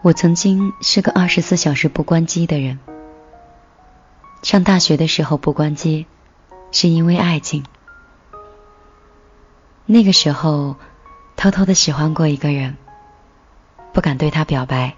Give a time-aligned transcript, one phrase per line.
[0.00, 2.78] 我曾经是个二十四小时不关机的人。
[4.42, 6.06] 上大学的时候不关机，
[6.70, 7.64] 是因为爱情。
[9.86, 10.76] 那个时候，
[11.36, 12.76] 偷偷的喜欢过一个人，
[13.92, 14.94] 不敢对他表白。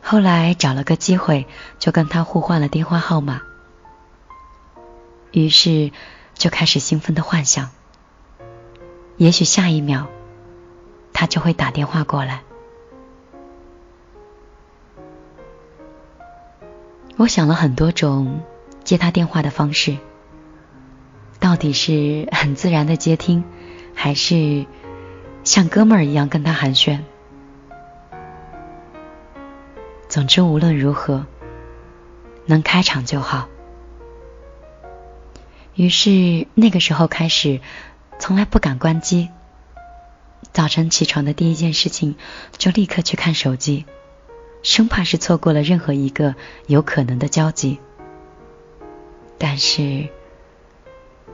[0.00, 1.46] 后来找了个机会，
[1.78, 3.42] 就跟他互换了电话号码。
[5.32, 5.92] 于是，
[6.32, 7.68] 就开始兴奋的幻想，
[9.18, 10.06] 也许下一秒，
[11.12, 12.42] 他就会打电话过来。
[17.18, 18.42] 我想了很多种
[18.84, 19.98] 接他电话的方式，
[21.40, 23.42] 到底是很自然的接听，
[23.92, 24.66] 还是
[25.42, 27.00] 像哥们儿一样跟他寒暄？
[30.08, 31.26] 总之，无论如何，
[32.46, 33.48] 能开场就好。
[35.74, 37.60] 于是那个时候开始，
[38.20, 39.28] 从来不敢关机。
[40.52, 42.14] 早晨起床的第一件事情，
[42.56, 43.86] 就立刻去看手机。
[44.68, 46.34] 生怕是错过了任何一个
[46.66, 47.80] 有可能的交集，
[49.38, 50.06] 但是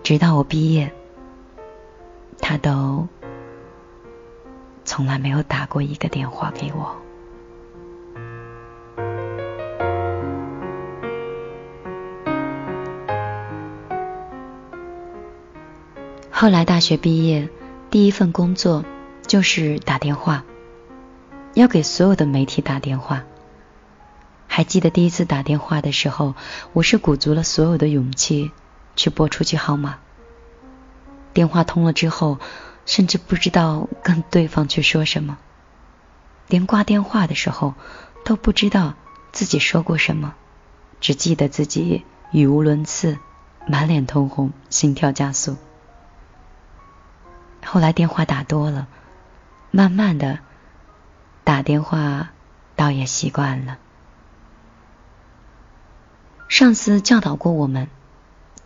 [0.04, 0.92] 直到我毕业，
[2.40, 3.08] 他都
[4.84, 6.96] 从来没有打过一个电话给我。
[16.30, 17.48] 后来大学毕业，
[17.90, 18.84] 第一份工作
[19.26, 20.44] 就是打电话。
[21.54, 23.22] 要给所有的媒体打电话。
[24.46, 26.34] 还记得第一次打电话的时候，
[26.72, 28.50] 我是鼓足了所有的勇气
[28.96, 29.98] 去拨出去号码。
[31.32, 32.38] 电话通了之后，
[32.86, 35.38] 甚至不知道跟对方去说什么，
[36.48, 37.74] 连挂电话的时候
[38.24, 38.94] 都不知道
[39.32, 40.34] 自己说过什么，
[41.00, 43.18] 只记得自己语无伦次，
[43.66, 45.56] 满脸通红，心跳加速。
[47.64, 48.86] 后来电话打多了，
[49.70, 50.38] 慢慢的。
[51.44, 52.30] 打电话
[52.74, 53.78] 倒也习惯了。
[56.48, 57.88] 上司教导过我们，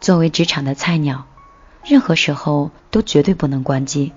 [0.00, 1.26] 作为职场的菜鸟，
[1.84, 4.12] 任何时候都绝对不能关机。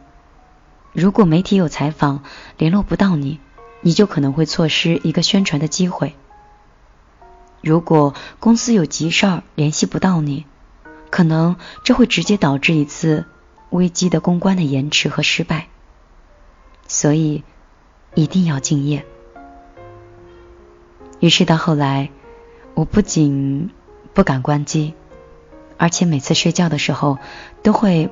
[0.94, 2.24] 如果媒体有采访
[2.58, 3.40] 联络不到你，
[3.82, 6.16] 你就可能会错失一个宣传的机会。
[7.62, 10.46] 如果公司有急事儿联系不到你，
[11.10, 13.26] 可能这会直接导致一次
[13.72, 15.68] 危机的公关的延迟和失败。
[16.88, 17.44] 所以。
[18.14, 19.06] 一定要敬业。
[21.20, 22.10] 于是到后来，
[22.74, 23.70] 我不仅
[24.14, 24.94] 不敢关机，
[25.78, 27.20] 而且每次睡觉的时候
[27.62, 28.10] 都会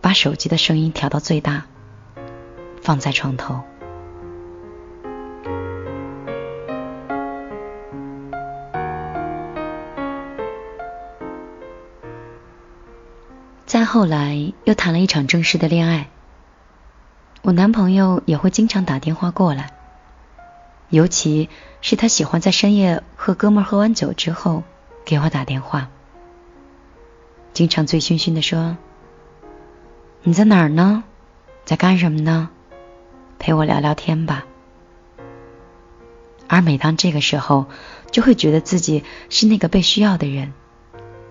[0.00, 1.66] 把手机的声音调到最大，
[2.82, 3.60] 放在床头。
[13.66, 16.10] 再后来，又谈了一场正式的恋爱。
[17.42, 19.70] 我男朋友也会经常打电话过来，
[20.90, 21.48] 尤其
[21.80, 24.62] 是他喜欢在深夜和哥们喝完酒之后
[25.06, 25.88] 给我打电话，
[27.54, 28.76] 经常醉醺醺的说
[30.22, 31.02] ：“你在哪儿呢？
[31.64, 32.50] 在干什么呢？
[33.38, 34.44] 陪我聊聊天吧。”
[36.46, 37.66] 而每当这个时候，
[38.10, 40.52] 就会觉得自己是那个被需要的人，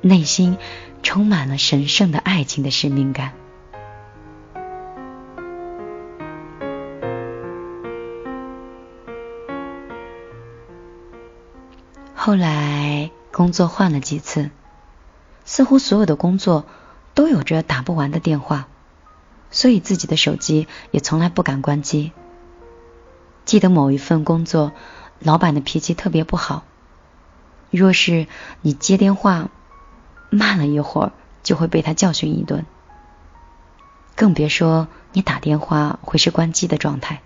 [0.01, 0.57] 内心
[1.03, 3.33] 充满了神圣的爱情的使命感。
[12.29, 14.51] 后来工作换了几次，
[15.45, 16.67] 似乎所有的工作
[17.15, 18.67] 都有着打不完的电话，
[19.49, 22.11] 所以自己的手机也从来不敢关机。
[23.45, 24.73] 记得某一份工作，
[25.17, 26.65] 老板的脾气特别不好，
[27.71, 28.27] 若是
[28.61, 29.49] 你接电话
[30.29, 31.11] 慢了一会儿，
[31.41, 32.63] 就会被他教训一顿，
[34.15, 37.23] 更别说你打电话会是关机的状态。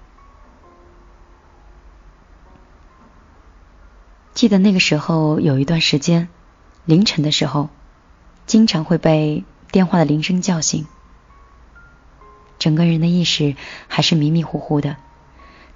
[4.33, 6.27] 记得那个时候有一段时间，
[6.85, 7.69] 凌晨的时候，
[8.47, 10.88] 经常会被电话的铃声叫醒，
[12.57, 13.55] 整个人的意识
[13.88, 14.97] 还是迷迷糊糊的。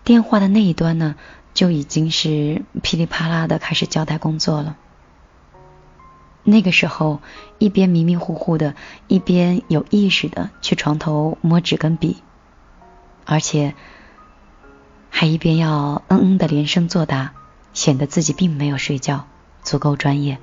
[0.04, 1.16] 电话的那一端呢，
[1.54, 4.76] 就已经是噼里啪啦的开始交代工作了。
[6.44, 7.22] 那个时候，
[7.60, 8.74] 一边迷迷糊糊的，
[9.08, 12.18] 一边有意识的去床头摸纸跟笔，
[13.26, 13.76] 而且
[15.12, 17.34] 还一边要嗯嗯的连声作答。
[17.78, 19.28] 显得自己并没有睡觉，
[19.62, 20.40] 足够专业。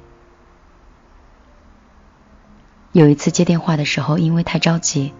[2.93, 5.13] 有一次接电话的时候，因为太着急，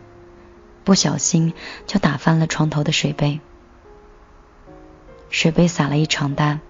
[0.85, 1.55] 不小心
[1.89, 3.41] 就打翻了床头的水杯，
[5.29, 6.61] 水杯洒了一床单。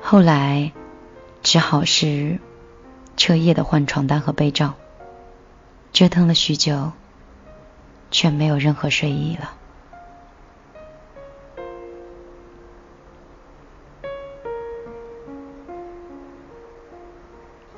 [0.00, 0.70] 后来
[1.42, 2.38] 只好是
[3.16, 4.74] 彻夜的换床单和被罩，
[5.92, 6.92] 折腾了许久，
[8.12, 9.54] 却没有任何睡意了。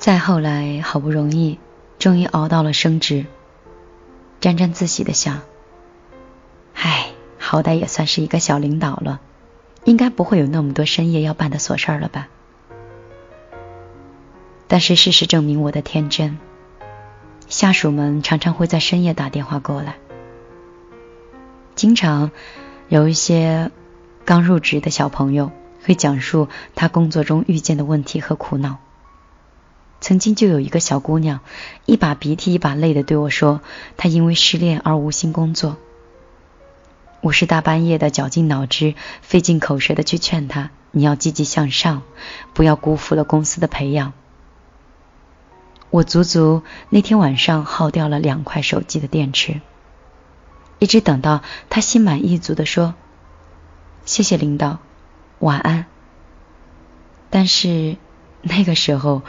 [0.03, 1.61] 再后来，好不容易，
[2.01, 3.25] 终于熬到了升职，
[4.41, 5.43] 沾沾自喜的想
[6.75, 9.21] ：“唉，好歹也算是一个小领导了，
[9.85, 12.29] 应该不会有那么多深夜要办的琐事了吧？”
[14.67, 16.37] 但是事实证明我的天真，
[17.47, 19.95] 下属们常常会在深夜打电话过来，
[21.77, 22.33] 经常
[22.89, 23.71] 有一些
[24.25, 25.53] 刚入职的小朋友
[25.85, 28.79] 会讲述他工作中遇见的问题和苦恼。
[30.03, 31.39] 曾经就有一个小姑娘，
[31.87, 33.61] 一把鼻涕一把泪的对我说，
[33.97, 35.77] 她因为失恋而无心工作。
[37.21, 42.03] 我是大半夜的绞尽脑汁、费尽口舌的去劝她，你要积极向上，
[42.53, 44.13] 不要辜负了公司的培养。
[45.91, 49.61] 我足足那天晚上耗掉了两块手机的电池，
[50.81, 52.97] 一直等到她心满意足的说
[54.05, 54.81] ：“谢谢领导，
[55.39, 55.87] 晚安。”
[57.31, 57.97] 但是
[58.43, 59.23] 那个时候，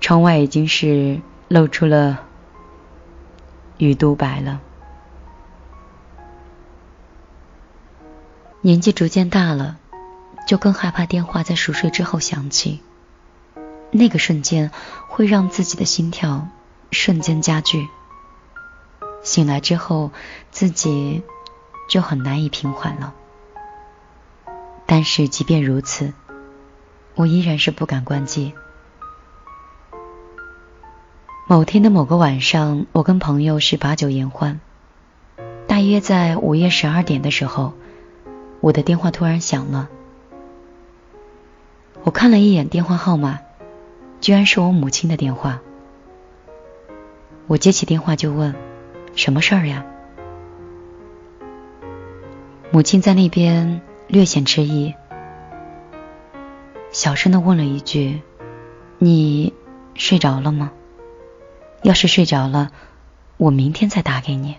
[0.00, 2.26] 窗外已经是露出了
[3.78, 4.60] 雨都白了。
[8.62, 9.78] 年纪逐渐大了，
[10.46, 12.80] 就更害怕电话在熟睡之后响起。
[13.90, 14.70] 那个瞬间
[15.08, 16.48] 会让自己的心跳
[16.90, 17.88] 瞬间加剧，
[19.22, 20.12] 醒来之后
[20.50, 21.22] 自己
[21.88, 23.14] 就很难以平缓了。
[24.86, 26.12] 但是即便如此，
[27.14, 28.54] 我依然是不敢关机。
[31.50, 34.60] 某天的某个晚上，我跟朋友是把酒言欢，
[35.66, 37.72] 大约在午夜十二点的时候，
[38.60, 39.88] 我的电话突然响了。
[42.04, 43.40] 我看了一眼电话号码。
[44.20, 45.60] 居然是我母亲的电话，
[47.48, 48.54] 我接起电话就问
[49.16, 49.84] ：“什么事儿呀？”
[52.70, 54.94] 母亲在那边略显迟疑，
[56.92, 58.20] 小声的问了一句
[58.98, 59.52] ：“你
[59.96, 60.70] 睡着了吗？
[61.82, 62.70] 要是睡着了，
[63.36, 64.56] 我明天再打给你。”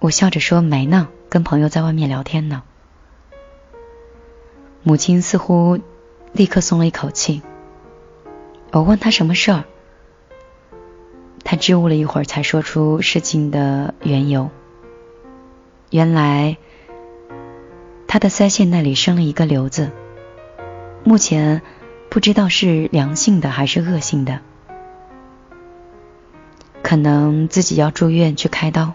[0.00, 2.62] 我笑着说：“没呢，跟朋友在外面聊天呢。”
[4.82, 5.78] 母亲似乎。
[6.32, 7.40] 立刻松了一口气。
[8.72, 9.64] 我问他什么事儿，
[11.44, 14.50] 他支吾了一会儿，才说出事情的缘由。
[15.90, 16.58] 原来
[18.06, 19.92] 他的腮腺那里生了一个瘤子，
[21.04, 21.62] 目前
[22.16, 24.40] 不知道是良性的还是恶性的，
[26.82, 28.94] 可能自己要住院去开刀。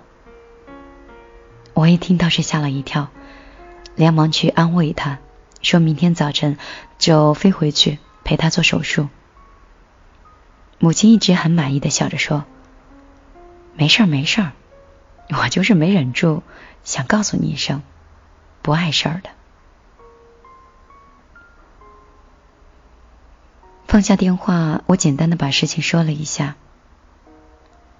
[1.75, 3.09] 我一听到是吓了一跳，
[3.93, 5.19] 连忙去安慰他。
[5.61, 6.57] 说明天早晨
[6.97, 9.07] 就飞回去陪他做手术。
[10.79, 12.45] 母亲一直很满意的笑着说
[13.77, 14.53] ：“没事儿，没事儿，
[15.29, 16.41] 我就是没忍住
[16.83, 17.83] 想告诉你一声，
[18.63, 19.29] 不碍事儿的。”
[23.91, 26.55] 放下电话，我简单的把事情说了一下，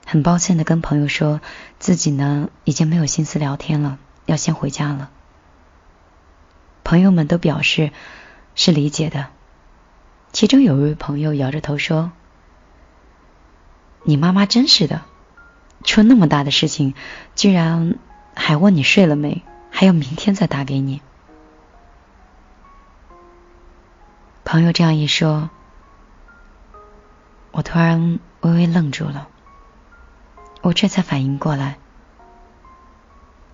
[0.06, 1.42] 很抱歉的跟朋友说
[1.80, 5.12] 自己呢已经没有心思聊天了，要先回家了。
[6.86, 7.92] 朋友们都表示
[8.56, 9.28] 是理解的，
[10.32, 12.14] 其中有一位朋友摇着头说
[14.06, 15.02] ：“你妈妈真是的，
[15.84, 16.94] 出那么大的事情，
[17.36, 18.00] 居然
[18.34, 21.02] 还问你睡了没，还要明天再打给你。”
[24.46, 25.50] 朋友这样一说，
[27.52, 29.28] 我突然微微愣住了，
[30.62, 31.78] 我这才反应过来，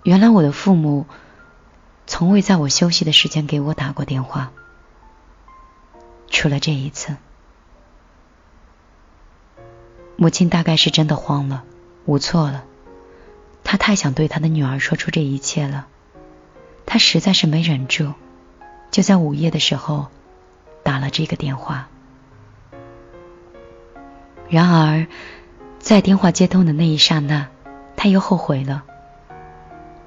[0.02, 1.06] 原来我的父母。
[2.10, 4.50] 从未在我休息的时间给我打过电话，
[6.30, 7.18] 除了这一次。
[10.16, 11.64] 母亲大概是真的慌了，
[12.06, 12.64] 无措了。
[13.62, 15.86] 她太想对她的女儿说出这一切了，
[16.86, 18.14] 她实在是没忍住，
[18.90, 20.06] 就在午夜的时候
[20.82, 21.90] 打了这个电话。
[24.50, 25.06] 然而，
[25.78, 27.48] 在电话接通的那一刹那，
[27.96, 28.84] 他又后悔了。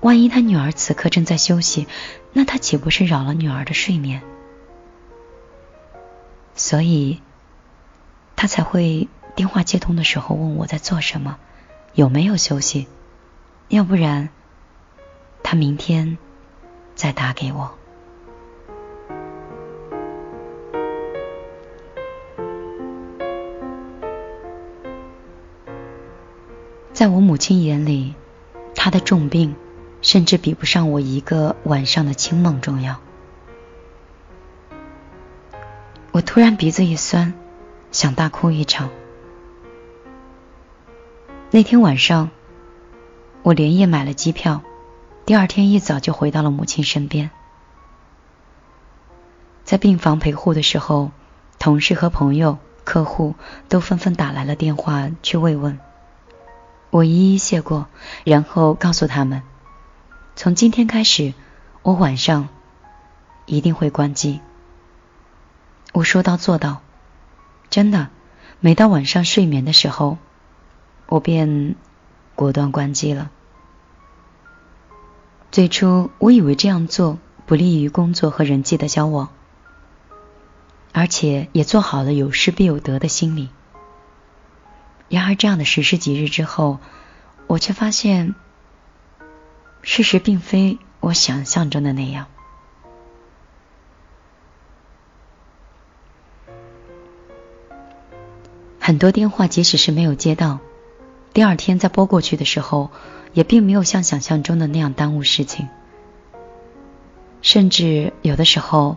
[0.02, 1.88] 万一他女儿此刻正在休息，
[2.34, 4.24] 那他岂不是扰了女儿的睡眠？
[6.56, 7.22] 所以，
[8.36, 11.38] 他才会电话接通的时候问我在做什么，
[11.94, 12.88] 有没有休息。
[13.68, 14.30] 要不然，
[15.44, 16.18] 他明天
[16.96, 17.78] 再打给我。
[27.02, 28.14] 在我母亲眼里，
[28.76, 29.56] 她的重病。
[30.04, 33.00] 甚至比不上我一个晚上的清梦重要。
[36.12, 37.34] 我突然鼻子一酸，
[37.92, 38.92] 想大哭一场。
[41.50, 42.30] 那天晚上，
[43.42, 44.62] 我连夜买了机票，
[45.26, 47.32] 第二天一早就回到了母亲身边。
[49.64, 51.10] 在病房陪护的时候，
[51.58, 53.34] 同事和朋友、客户
[53.70, 55.80] 都纷纷打来了电话去慰问。
[56.92, 57.88] 我一一谢过，
[58.26, 59.44] 然后告诉他们，
[60.36, 61.34] 从今天开始，
[61.84, 62.50] 我晚上
[63.46, 64.42] 一定会关机。
[65.94, 66.82] 我说到做到，
[67.70, 68.10] 真的，
[68.60, 70.18] 每到晚上睡眠的时候，
[71.08, 71.76] 我便
[72.36, 73.32] 果断关机了。
[75.50, 79.30] 最初我以为这样做不利于工作和人际的交往，
[80.92, 83.50] 而且也做好了有失必有得的心理。
[85.12, 86.80] 然而，这样的实施几日之后，
[87.46, 88.34] 我却发现，
[89.82, 92.28] 事实并非我想象中的那样。
[98.80, 100.60] 很多电话，即使是没有接到，
[101.34, 102.90] 第二天再拨过去的时候，
[103.34, 105.68] 也并没有像想象中的那样耽误事情。
[107.42, 108.96] 甚至有的时候，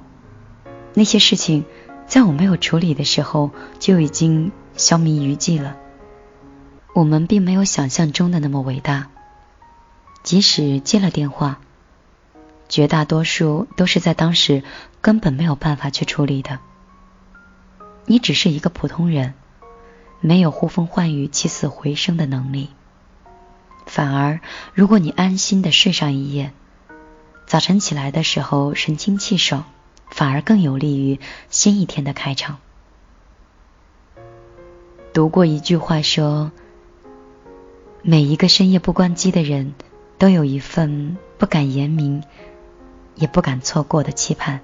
[0.94, 1.64] 那些事情
[2.06, 5.76] 在我没有处理的时候，就已经消弭余迹了。
[6.94, 9.08] 我们并没有想象中的那么伟大。
[10.22, 11.58] 即使接了电话，
[12.68, 14.62] 绝大多数都是在当时
[15.00, 16.60] 根本没有办法去处理的。
[18.06, 19.34] 你只是一个普通人，
[20.20, 22.70] 没有呼风唤雨、起死回生的能力。
[23.86, 24.40] 反而，
[24.72, 26.52] 如果你安心的睡上一夜，
[27.44, 29.64] 早晨起来的时候神清气爽，
[30.10, 31.18] 反而更有利于
[31.50, 32.58] 新一天的开场。
[35.12, 36.52] 读过一句话说。
[38.06, 39.73] 每一个深夜不关机的人，
[40.18, 42.23] 都有一份不敢言明、
[43.14, 44.61] 也不敢错过的期盼。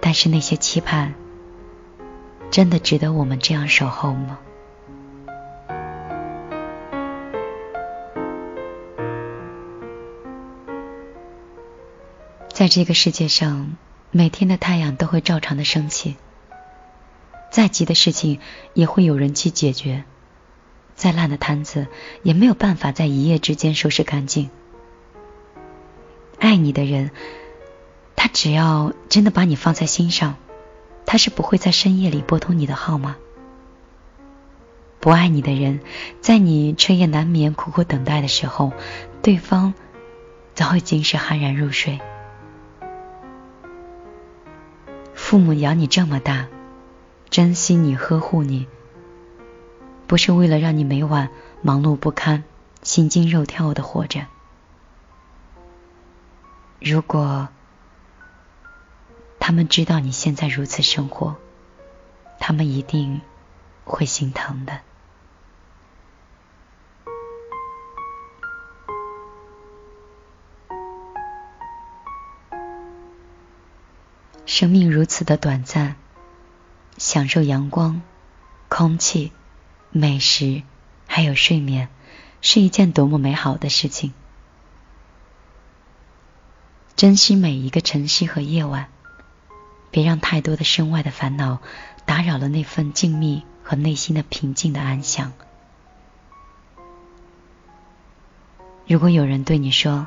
[0.00, 1.12] 但是那些期盼，
[2.50, 4.38] 真的值得我们这样守候吗？
[12.48, 13.76] 在这个世界上，
[14.10, 16.16] 每天的太阳都会照常的升起。
[17.54, 18.40] 再急的事情
[18.72, 20.02] 也会有人去解决，
[20.96, 21.86] 再烂的摊子
[22.24, 24.50] 也没有办法在一夜之间收拾干净。
[26.40, 27.12] 爱你的人，
[28.16, 30.34] 他只要真的把你放在心上，
[31.06, 33.14] 他是不会在深夜里拨通你的号码？
[34.98, 35.78] 不爱你的人，
[36.20, 38.72] 在你彻夜难眠、苦苦等待的时候，
[39.22, 39.74] 对方
[40.56, 42.00] 早已经是酣然入睡。
[45.14, 46.48] 父母养你这么大。
[47.30, 48.68] 珍惜你，呵护你，
[50.06, 51.30] 不是为了让你每晚
[51.62, 52.44] 忙碌不堪、
[52.82, 54.26] 心惊肉跳的活着。
[56.80, 57.48] 如果
[59.40, 61.36] 他们知道你现在如此生活，
[62.38, 63.20] 他们一定
[63.84, 64.80] 会心疼的。
[74.46, 75.96] 生命如此的短暂。
[76.96, 78.02] 享受阳光、
[78.68, 79.32] 空气、
[79.90, 80.62] 美食，
[81.06, 81.88] 还有睡眠，
[82.40, 84.12] 是一件多么美好的事情！
[86.96, 88.88] 珍惜每一个晨曦和夜晚，
[89.90, 91.58] 别让太多的身外的烦恼
[92.06, 95.32] 打扰了那份静谧和内心的平静的安详。
[98.86, 100.06] 如果有人对你说：“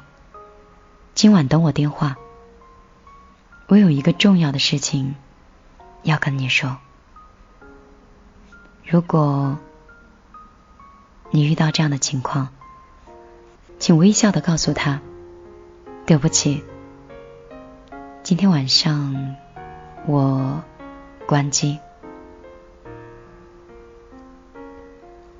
[1.14, 2.16] 今晚等我电话，
[3.68, 5.16] 我有一个重要的事情。”
[6.08, 6.78] 要跟你说，
[8.86, 9.58] 如果
[11.32, 12.48] 你遇到这样的情况，
[13.78, 15.02] 请微笑的告诉他
[16.08, 16.64] ：“对不起，
[18.24, 19.36] 今天晚上
[20.06, 20.64] 我
[21.26, 21.78] 关机。”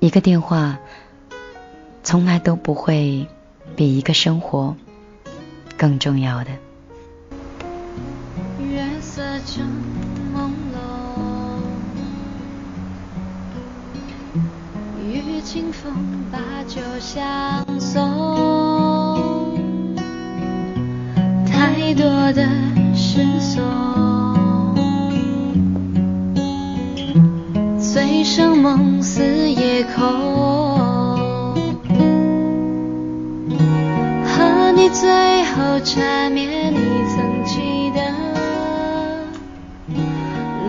[0.00, 0.78] 一个电话
[2.04, 3.26] 从来都不会
[3.74, 4.76] 比一个生活
[5.78, 6.50] 更重要的。
[15.50, 15.90] 清风
[16.30, 17.24] 把酒相
[17.80, 18.04] 送，
[21.46, 22.46] 太多的
[22.94, 23.24] 失
[23.56, 23.64] 踪，
[27.78, 30.04] 醉生梦死夜空，
[34.26, 36.76] 和你最后缠绵你
[37.08, 38.02] 曾记得，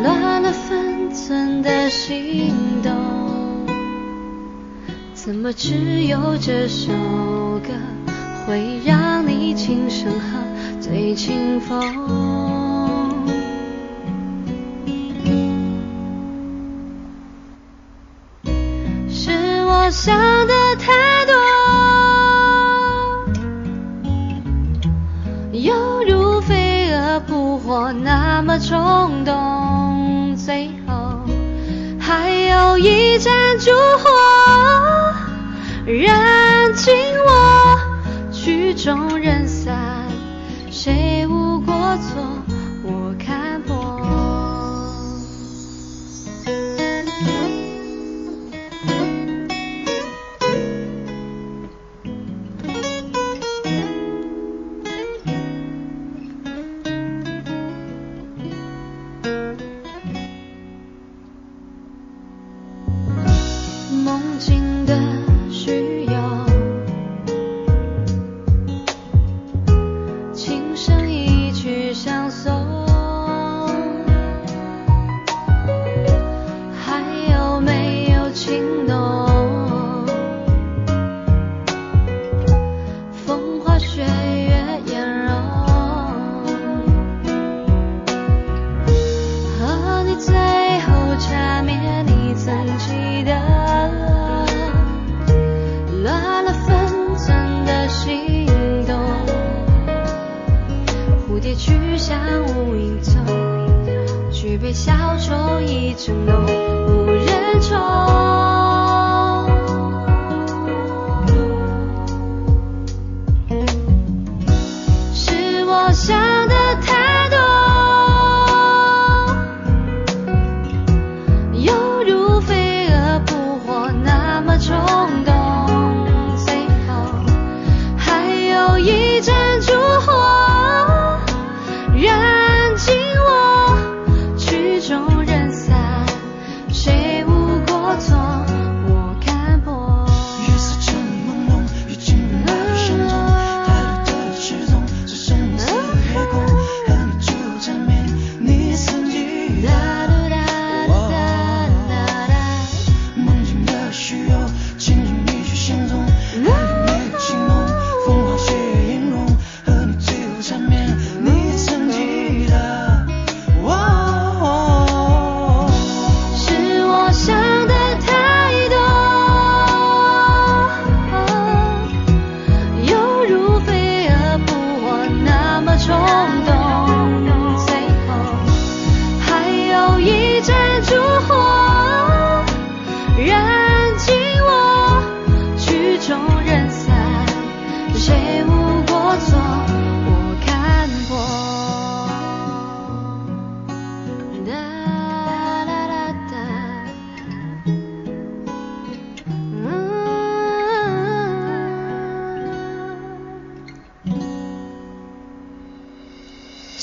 [0.03, 2.58] 乱了分寸的心。
[5.29, 6.91] 怎么只有这首
[7.59, 7.71] 歌
[8.47, 12.38] 会让你轻声和最清风？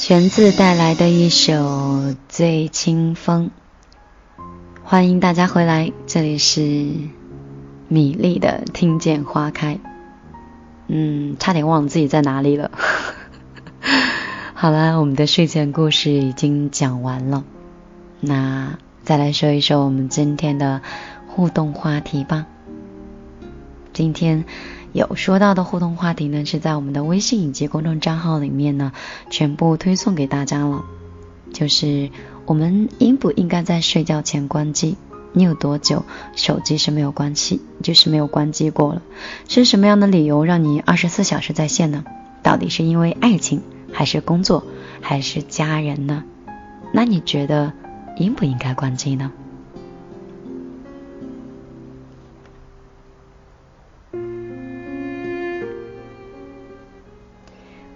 [0.06, 1.52] 玄子带来的一首
[2.28, 3.50] 《醉清风》，
[4.84, 6.60] 欢迎大家回来，这里是
[7.88, 9.80] 米粒的听见花开。
[10.86, 12.70] 嗯，差点忘了自己在哪里了。
[14.54, 17.42] 好了，我们的睡前故事已经讲完了，
[18.20, 20.82] 那再来说一说我们今天的
[21.26, 22.46] 互动话题吧。
[23.92, 24.44] 今天
[24.96, 28.92] 有说到的互动话题呢，是在我们的微信以及公众账号里面呢，
[29.28, 30.86] 全部推送给大家了。
[31.52, 32.10] 就是
[32.46, 34.96] 我们应不应该在睡觉前关机？
[35.34, 39.02] 你有多久手机是没有关机，就是没有关机过了？
[39.48, 42.02] 是什么样的理由让你二十四小时在线呢？
[42.42, 43.60] 到底是因为爱情，
[43.92, 44.64] 还是工作，
[45.02, 46.24] 还是家人呢？
[46.94, 47.74] 那你觉得
[48.16, 49.30] 应不应该关机呢？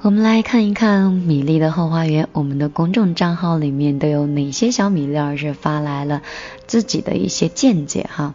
[0.02, 6.22] 我们来看一看米粒的后花园，我们的公众账号里面都有哪些小米粒儿是发来了
[6.66, 8.32] 自己的一些见解哈。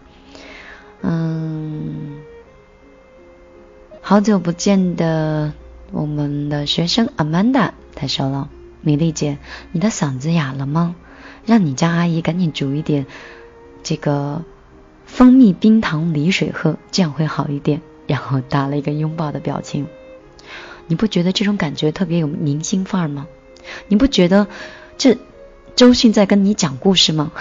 [1.02, 2.18] 嗯，
[4.00, 5.54] 好久不见的
[5.92, 8.48] 我们的学生 Amanda，她说了
[8.82, 9.40] ：“米粒姐，
[9.72, 10.96] 你的嗓子哑了吗？
[11.48, 13.08] 让你家阿姨赶紧煮一点
[13.82, 14.44] 这个
[15.08, 19.88] 蜂蜜冰糖梨水喝，这样会好一点。”然后打了一个拥抱的表情。
[20.88, 23.28] 你不觉得这种感觉特别有明星范儿吗？
[23.88, 24.48] 你不觉得
[24.98, 25.18] 这
[25.76, 27.32] 周迅在跟你讲故事吗？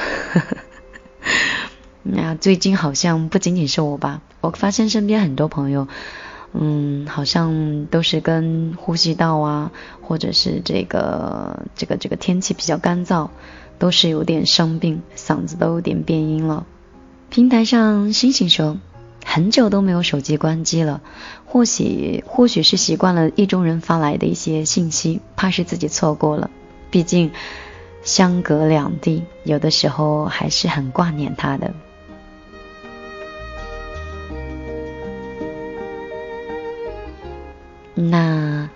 [2.02, 5.88] 那最近好像不仅仅是我吧，我发现身边很多朋友，
[6.52, 13.28] 嗯，好像都是跟呼吸道啊，或者是这个这个这个天气比较干燥，
[13.78, 16.66] 都是有点生病，嗓子都有点变音了。
[17.28, 18.78] 平台上星星说。
[19.34, 21.00] 很久都没有手机关机了，
[21.44, 26.50] 或许或许是习惯了意中人发来的一些信息，怕是自己错过了。
[26.88, 27.32] 毕竟
[28.04, 31.74] 相隔两地，有的时候还是很挂念他的。
[37.96, 38.70] 那，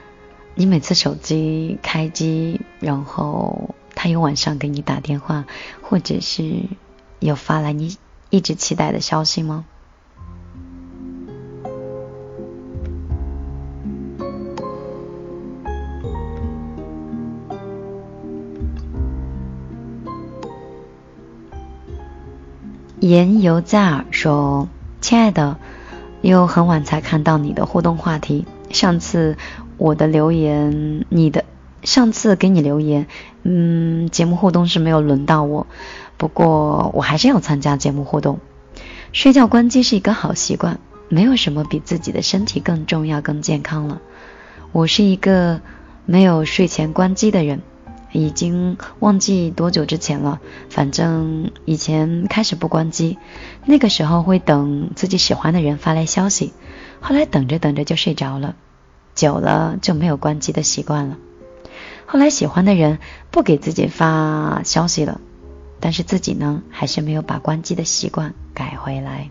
[0.57, 5.45] 你每次手机开机，然后他有晚上给你打电话，
[5.83, 6.63] 或者是
[7.21, 7.97] 有发来你
[8.31, 9.65] 一直期待的消息吗？
[23.09, 24.69] 言犹在耳说
[25.01, 25.57] ：“亲爱的，
[26.21, 28.45] 又很晚才看到你的互动话题。
[28.69, 29.39] 上次
[29.79, 31.47] 我的留言，你的
[31.83, 33.07] 上次给你留言，
[33.45, 35.67] 嗯，节目互动是没有轮到我。
[36.19, 38.41] 不过我还是要参加节目互动。
[39.13, 44.03] 睡觉关机是一个好习惯，没有什么比自己的身体更重要、更健康了。
[44.73, 45.63] 我是一个
[46.05, 47.63] 没有睡前关机的人。”
[48.13, 50.41] 已经忘记多久之前了，
[50.71, 53.19] 反正以前开始不关机，
[53.65, 56.53] 那个时候会等自己喜欢的人发来消息，
[57.01, 58.57] 后来等着等着就睡着了，
[59.15, 61.17] 久了就没有关机的习惯了。
[62.07, 62.99] 后来喜欢的人
[63.31, 65.21] 不给自己发消息了，
[65.79, 69.29] 但是自己呢，还是没有把关机的习惯改回来。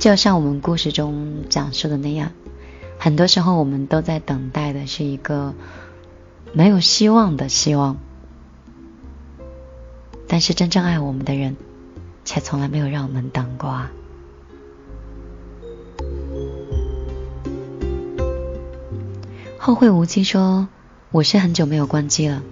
[0.00, 2.32] 就像我们故事中讲述的那样，
[2.98, 5.52] 很多时候我们都在等待的是一个
[6.54, 7.98] 没有希望的希望，
[10.26, 11.54] 但是真正爱我们的人，
[12.24, 13.92] 却从来没有让我们等过啊。
[19.58, 20.66] 后会无期说
[21.12, 22.42] ：“我是很久没有关机了，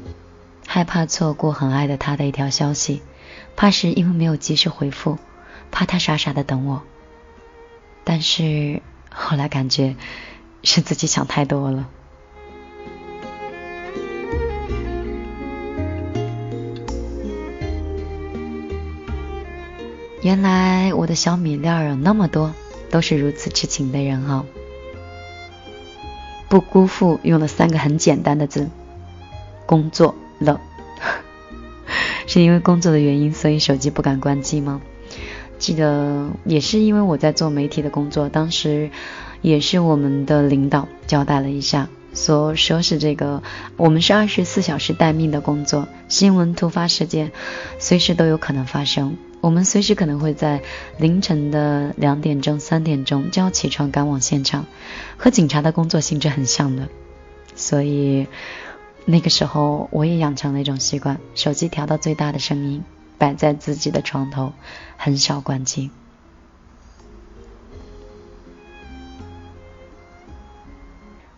[0.67, 3.01] 害怕错过很爱的他的一条消息，
[3.57, 5.17] 怕是因为没有及时回复，
[5.71, 6.83] 怕他傻傻的等我。”
[8.11, 8.81] 但是
[9.13, 9.95] 后来感觉
[10.63, 11.87] 是自己想太多了。
[20.23, 22.55] 原来我的小米粒儿有那么多，
[22.91, 24.47] 都是如此痴情的人哦。
[26.49, 28.71] 不辜负用了三个很简单的字，
[29.67, 30.59] 工作了。
[32.27, 34.81] 是因为工作的原因，所以手机不敢关机吗？
[35.59, 38.91] 记得也是因为我在做媒体的工作，当时
[39.43, 43.43] 也是我们的领导交代了一下，说说是这个
[43.77, 47.33] 我们是二十四小时待命的工作，新闻突发事件
[47.79, 50.63] 随时都有可能发生，我们随时可能会在
[50.99, 54.67] 凌晨的两点钟、三点钟就要起床赶往现场，
[55.17, 56.89] 和警察的工作性质很像的，
[57.55, 58.27] 所以
[59.05, 62.83] 那个时候我也养成了一种习惯，手机调到最大的声音。
[63.19, 64.53] 摆在自己的床头，
[64.97, 65.91] 很少关机。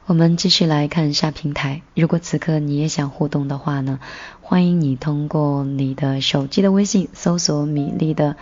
[0.06, 1.82] 我们继续来看一下平台。
[1.94, 4.00] 如果此刻你也想互动的话呢，
[4.40, 8.36] 欢迎你通过你的手机的微信搜索米粒的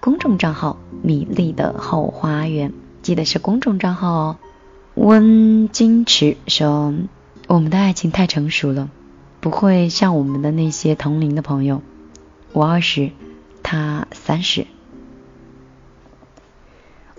[0.00, 4.36] 公众账号“米粒的后花园”，记得是公众账号哦。
[4.94, 6.94] 温金池说
[7.48, 8.88] ：“我们的爱情太成熟了，
[9.40, 11.82] 不会像我们的那些同龄的朋友。”
[12.54, 13.10] 我二十，
[13.64, 14.68] 他三十。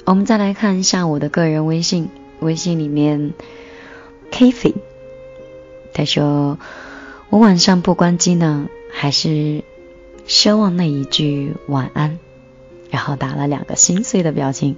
[0.05, 2.07] 我们再来看一下我的个人微信，
[2.39, 3.33] 微信里面
[4.31, 4.75] k f y
[5.93, 6.57] 他说
[7.29, 9.65] 我晚上不关机呢，还是
[10.25, 12.17] 奢望那一句晚安，
[12.89, 14.77] 然后打了两个心碎的表情。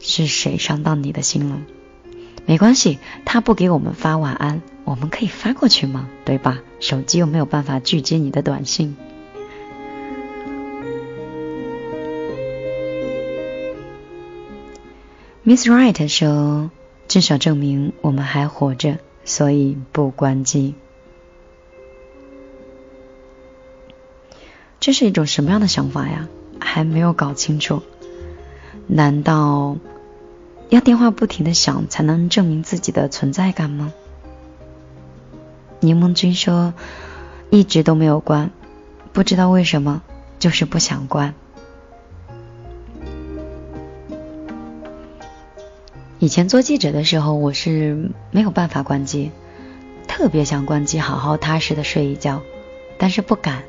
[0.00, 1.62] 是谁伤到你的心了？
[2.44, 6.10] 没关系，他不给我们发晚安，我们可以发过去吗？
[6.26, 6.60] 对吧？
[6.78, 8.94] 手机又没有办法拒接你的短信。
[15.46, 16.72] Miss Wright 说
[17.06, 20.74] ：“至少证明我们还活着，所以不关机。”
[24.80, 26.26] 这是一种什么样的想法呀？
[26.58, 27.84] 还没有搞清楚。
[28.88, 29.76] 难道
[30.68, 33.92] 要电话不停的响才能证明自己的存在感吗？
[35.78, 36.74] 柠檬君说
[37.50, 38.50] ：“一直都没有关，
[39.12, 40.02] 不知道为什么，
[40.40, 41.34] 就是不想关。”
[46.18, 49.32] 以前做记者的时候，我是没有办法关机，
[50.08, 52.42] 特别想关机，好好踏实的睡一觉，
[52.96, 53.64] 但是不敢。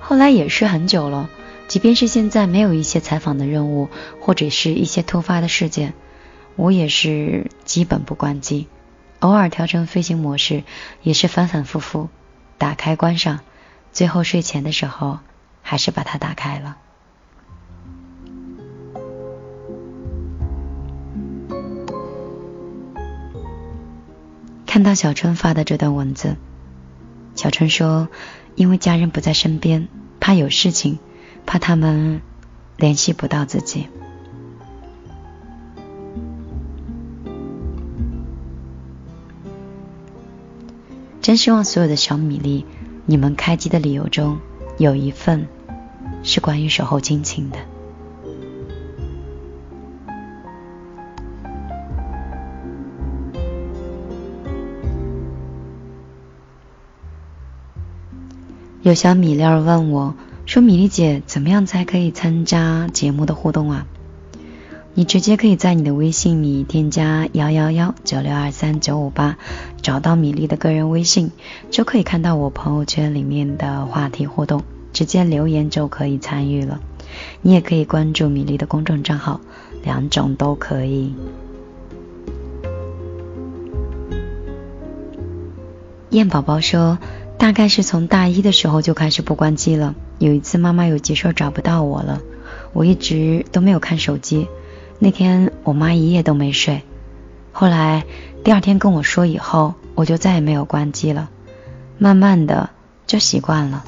[0.00, 1.28] 后来也是很久了，
[1.68, 5.92] 即便是现在没有一些采访的任务，或者是一些突发的事件，
[6.56, 8.66] 我也是基本不关机，
[9.20, 10.64] 偶尔调成飞行模式，
[11.02, 12.08] 也是反反复复
[12.56, 13.40] 打开关上，
[13.92, 15.18] 最后睡前的时候
[15.60, 16.78] 还是把它打开了。
[24.76, 26.36] 看到小春发的这段文字，
[27.34, 28.10] 小春说
[28.56, 29.88] ：“因为家人不在身边，
[30.20, 30.98] 怕有事情，
[31.46, 32.20] 怕他们
[32.76, 33.88] 联系不到自己。”
[41.22, 42.66] 真希望所有的小米粒，
[43.06, 44.40] 你们开机的理由中
[44.76, 45.48] 有一份
[46.22, 47.56] 是关于守候亲情的。
[58.86, 63.84] 有小米粒儿问我，说：“米粒姐，怎么样才可以参加节目的互动啊？”
[64.94, 69.38] 你直接可以在你的微信里添加幺幺幺九六二三九五八，
[69.82, 71.32] 找到米粒的个人微信，
[71.68, 76.78] 就可以看到我朋友圈里面的话题互动，直接留言就可以参与了。
[77.42, 79.40] 你也可以关注米粒的公众账号，
[79.82, 81.12] 两种都可以。
[86.10, 86.98] 燕宝宝说，
[87.38, 89.94] 大概是从大一的时候就开始不关机了。
[90.18, 92.20] 有一次妈妈有急事找不到我了，
[92.72, 94.48] 我一直都没有看手机。
[94.98, 96.82] 那天我妈一夜都没睡，
[97.52, 98.04] 后来
[98.42, 101.28] 第二天跟我说以后，我就再也没有关机了，
[101.98, 102.70] 慢慢的
[103.06, 103.84] 就习惯了。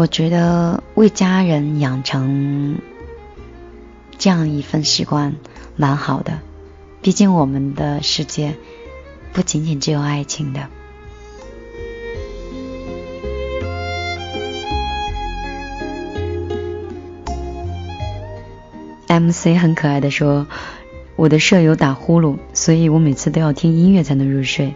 [0.00, 2.78] 我觉得为家人养成
[4.16, 5.34] 这样一份习惯
[5.76, 6.38] 蛮好的，
[7.02, 8.54] 毕竟我们的世界。
[9.34, 10.68] 不仅仅只有爱情的。
[19.06, 20.46] MC 很可爱的说
[21.14, 24.74] ：“我的舍友打呼噜，所以我每次都要听音乐才能入睡。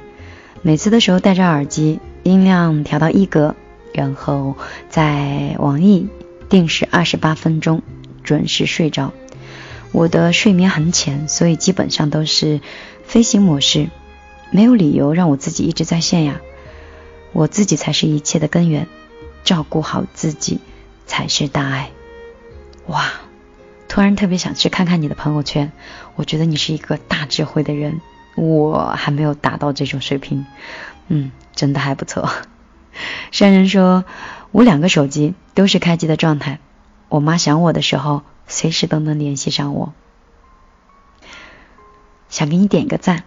[0.60, 3.56] 每次的时候戴着耳机，音量调到一格，
[3.94, 4.56] 然后
[4.90, 6.08] 在网易
[6.50, 7.82] 定时二十八分钟
[8.22, 9.14] 准时睡着。
[9.92, 12.60] 我的睡眠很浅，所以基本上都是
[13.06, 13.88] 飞行模式。”
[14.50, 16.40] 没有理由让我自己一直在线呀，
[17.32, 18.86] 我自己才是一切的根源，
[19.42, 20.60] 照顾好自己
[21.06, 21.90] 才是大爱。
[22.86, 23.04] 哇，
[23.88, 25.72] 突然特别想去看看你的朋友圈，
[26.14, 28.00] 我觉得你是一个大智慧的人，
[28.36, 30.46] 我还没有达到这种水平，
[31.08, 32.30] 嗯，真的还不错。
[33.30, 34.04] 山人说，
[34.52, 36.60] 我两个手机都是开机的状态，
[37.08, 39.92] 我妈想我的时候，随时都能联系上我，
[42.28, 43.24] 想给你点个赞。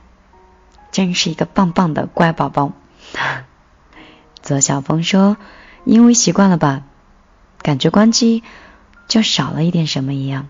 [0.90, 2.72] 真是一个棒棒的乖宝宝。
[4.42, 5.38] 左小峰说
[5.86, 6.84] ：“因为习惯了吧，
[7.62, 8.42] 感觉关机
[9.08, 10.48] 就少了一点什么一样。”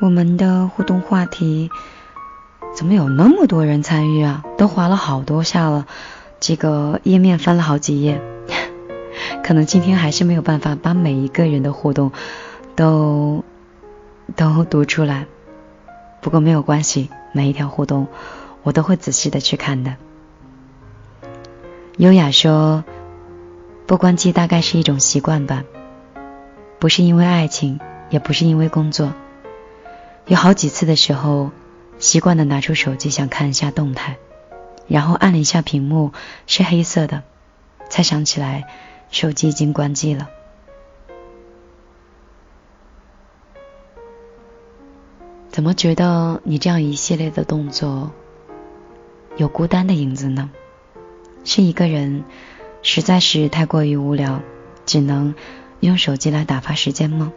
[0.00, 1.70] 我们的互动话题
[2.76, 4.44] 怎么有那么多人参与啊？
[4.58, 5.86] 都划了好多下了，
[6.40, 8.20] 这个页面翻了好几页，
[9.42, 12.12] 可能今天还是没有办法把每一个人的互动。
[12.74, 13.42] 都
[14.36, 15.24] 都读出来，
[16.20, 18.06] 不过没有关系，每一条互动
[18.62, 19.94] 我都会仔细的去看的。
[21.96, 22.84] 优雅说，
[23.86, 25.64] 不关机大概是一种习惯吧，
[26.78, 29.14] 不是因为爱情，也不是因为工作，
[30.26, 31.50] 有好几次的时候，
[31.98, 34.16] 习惯的拿出手机想看一下动态，
[34.86, 36.12] 然后按了一下屏幕
[36.46, 37.22] 是黑色的，
[37.88, 38.64] 才想起来
[39.10, 40.28] 手机已经关机了。
[45.50, 48.12] 怎么觉得你这样一系列的动作
[49.36, 50.50] 有孤单的影子呢？
[51.44, 52.24] 是一个人
[52.82, 54.42] 实在是太过于无聊，
[54.84, 55.34] 只能
[55.80, 57.32] 用手机来打发时间吗？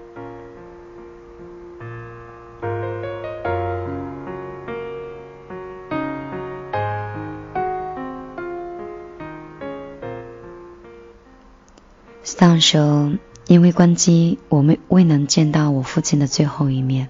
[12.39, 13.12] 上说，
[13.47, 17.10] 因为关机，我们未能见到我父亲的最后一面。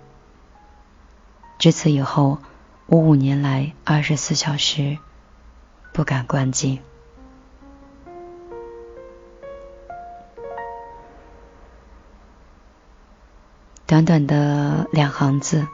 [1.60, 2.40] 至此以后，
[2.88, 4.98] 我五年来二十四小时
[5.94, 6.80] 不敢关机。
[13.86, 15.68] 短短的两行字，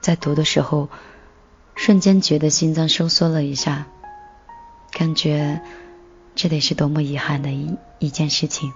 [0.00, 0.88] 在读的时候，
[1.76, 3.86] 瞬间觉得心脏收缩了一下，
[4.90, 5.60] 感觉
[6.34, 8.72] 这得是多么遗憾的一一件事情，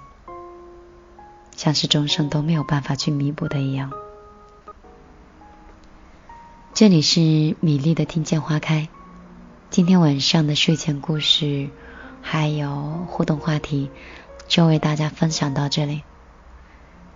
[1.57, 3.93] 像是终生都没有办法去弥补的一样。
[6.75, 7.21] 这里是
[7.61, 8.89] 米粒的听见花开。
[9.71, 11.71] 今天晚上的睡前故事
[12.21, 13.91] 还有互动话题，
[14.49, 16.03] 就为大家分享到这里。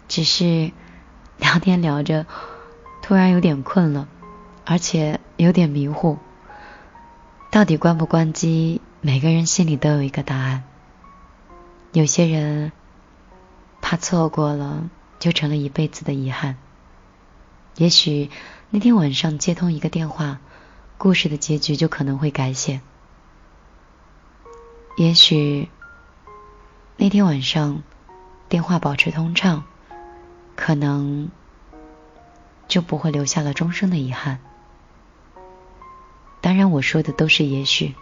[0.09, 0.70] 只是
[1.38, 2.27] 聊天聊着，
[3.03, 4.09] 突然有点困了，
[4.64, 6.18] 而且有点迷糊。
[7.51, 8.81] 到底关不关机？
[9.01, 10.64] 每个人心里都有一个答案。
[11.92, 12.72] 有些人
[13.88, 16.57] 怕错过了，就成了一辈子的遗憾。
[17.77, 18.33] 也许
[18.68, 20.40] 那天晚上接通一个电话，
[20.99, 22.81] 故事的结局就可能会改写。
[24.96, 25.68] 也许
[26.96, 27.85] 那天晚上
[28.49, 29.62] 电话保持通畅，
[30.57, 31.31] 可能
[32.66, 34.40] 就不会留下了终生的遗憾。
[36.40, 37.94] 当然，我说的都是也许。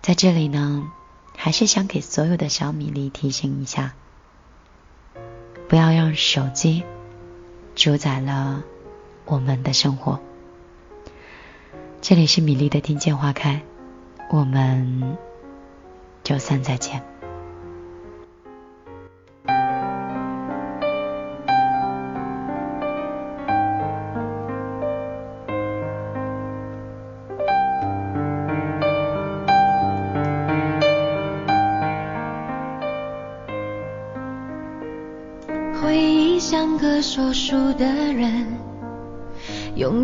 [0.00, 0.90] 在这里呢，
[1.36, 3.94] 还是想给所有的小米粒提醒一下，
[5.68, 6.84] 不要让手机
[7.74, 8.62] 主宰了
[9.24, 10.20] 我们的生活。
[12.00, 13.62] 这里是米粒的听见花开，
[14.30, 15.16] 我们
[16.24, 17.11] 周三再见。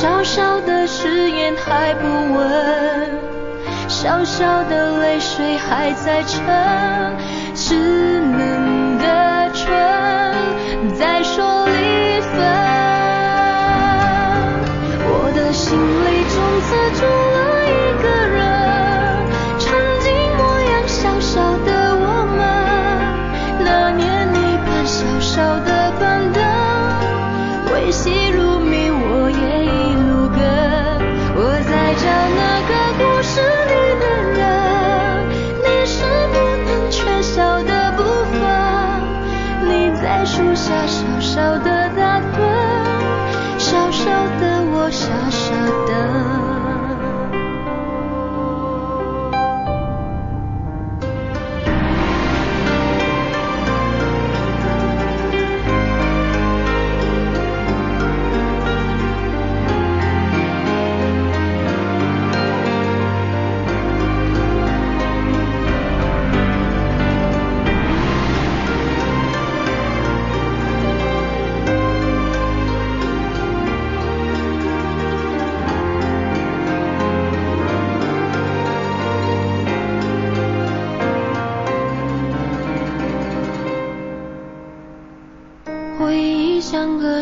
[0.00, 3.20] 小小的誓言还不稳，
[3.86, 6.42] 小小的泪水还在撑，
[7.54, 8.19] 只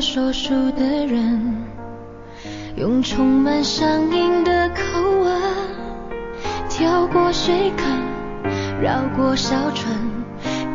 [0.01, 1.57] 说书的人，
[2.77, 4.75] 用充满乡音的口
[5.25, 5.43] 吻，
[6.69, 7.87] 跳过水坑，
[8.81, 9.93] 绕过小村，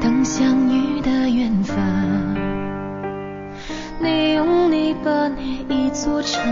[0.01, 1.77] 等相遇的缘分。
[3.99, 6.43] 你用泥巴捏一座城，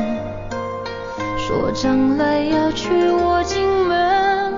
[1.38, 4.54] 说将来要娶我进门，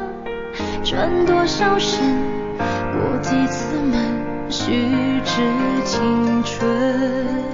[0.84, 1.99] 转多少身，
[2.58, 4.71] 过几次门，虚
[5.26, 5.41] 掷
[5.84, 7.53] 青春。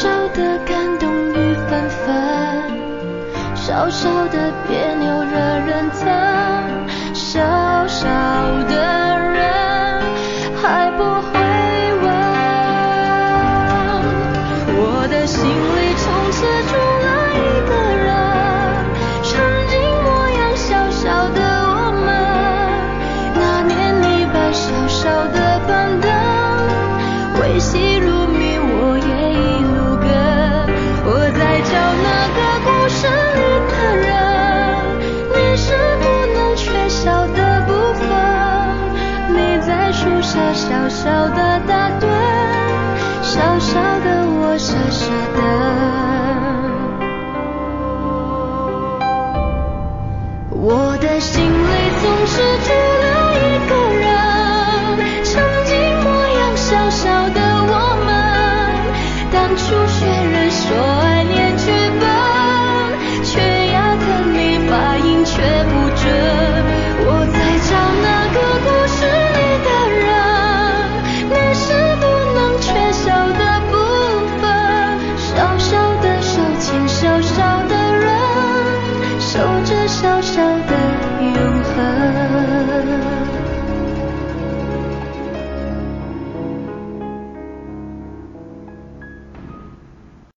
[0.00, 2.06] 少的感动雨纷纷，
[3.56, 6.37] 小小的别扭惹人疼，